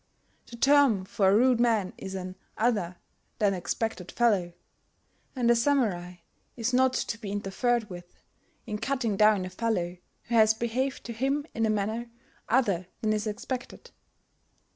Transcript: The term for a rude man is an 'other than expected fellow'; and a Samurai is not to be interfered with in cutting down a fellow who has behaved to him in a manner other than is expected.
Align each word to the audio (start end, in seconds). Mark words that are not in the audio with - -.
The 0.47 0.55
term 0.55 1.05
for 1.05 1.29
a 1.29 1.35
rude 1.35 1.59
man 1.59 1.93
is 1.95 2.15
an 2.15 2.35
'other 2.57 2.97
than 3.37 3.53
expected 3.53 4.11
fellow'; 4.11 4.53
and 5.35 5.51
a 5.51 5.55
Samurai 5.55 6.15
is 6.57 6.73
not 6.73 6.93
to 6.93 7.19
be 7.21 7.31
interfered 7.31 7.87
with 7.87 8.15
in 8.65 8.79
cutting 8.79 9.15
down 9.15 9.45
a 9.45 9.49
fellow 9.51 9.97
who 10.23 10.33
has 10.33 10.55
behaved 10.55 11.03
to 11.03 11.13
him 11.13 11.45
in 11.53 11.67
a 11.67 11.69
manner 11.69 12.09
other 12.49 12.87
than 13.03 13.13
is 13.13 13.27
expected. 13.27 13.91